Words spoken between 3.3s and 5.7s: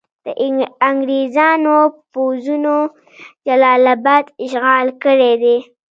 جلال اباد اشغال کړی دی.